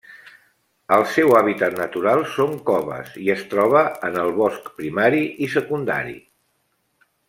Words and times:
El 0.95 1.03
seu 1.15 1.33
hàbitat 1.39 1.77
natural 1.81 2.23
són 2.37 2.57
coves 2.71 3.13
i 3.27 3.29
es 3.37 3.45
troba 3.53 3.87
en 4.11 4.21
el 4.25 4.35
bosc 4.43 4.75
primari 4.83 5.25
i 5.49 5.55
secundari. 5.61 6.21